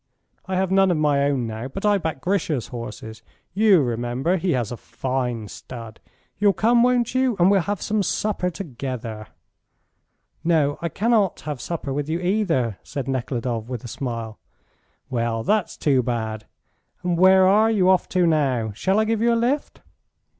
I 0.47 0.55
have 0.55 0.71
none 0.71 0.89
of 0.89 0.97
my 0.97 1.25
own 1.25 1.45
now, 1.45 1.67
but 1.67 1.85
I 1.85 1.99
back 1.99 2.21
Grisha's 2.21 2.69
horses. 2.69 3.21
You 3.53 3.81
remember; 3.83 4.37
he 4.37 4.53
has 4.53 4.71
a 4.71 4.75
fine 4.77 5.47
stud. 5.47 5.99
You'll 6.39 6.53
come, 6.53 6.81
won't 6.81 7.13
you? 7.13 7.35
And 7.37 7.51
we'll 7.51 7.61
have 7.61 7.83
some 7.83 8.01
supper 8.01 8.49
together." 8.49 9.27
"No, 10.43 10.79
I 10.81 10.89
cannot 10.89 11.41
have 11.41 11.61
supper 11.61 11.93
with 11.93 12.09
you 12.09 12.19
either," 12.19 12.79
said 12.81 13.07
Nekhludoff 13.07 13.65
with 13.69 13.83
a 13.83 13.87
smile. 13.87 14.39
"Well, 15.11 15.43
that's 15.43 15.77
too 15.77 16.01
bad! 16.01 16.47
And 17.03 17.15
where 17.15 17.45
are 17.45 17.69
you 17.69 17.87
off 17.87 18.09
to 18.09 18.25
now? 18.25 18.71
Shall 18.71 18.97
I 18.99 19.05
give 19.05 19.21
you 19.21 19.31
a 19.31 19.35
lift?" 19.37 19.81